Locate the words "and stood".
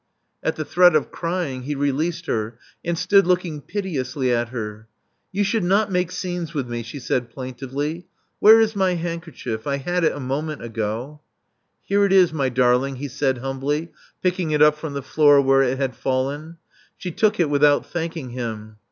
2.83-3.25